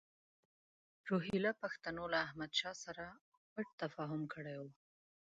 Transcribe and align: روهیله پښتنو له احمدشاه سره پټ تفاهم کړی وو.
روهیله 1.09 1.51
پښتنو 1.61 2.03
له 2.13 2.17
احمدشاه 2.25 2.75
سره 2.83 3.05
پټ 3.51 3.67
تفاهم 3.81 4.21
کړی 4.33 4.55
وو. 4.59 4.69